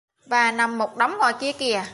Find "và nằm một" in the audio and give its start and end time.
0.25-0.97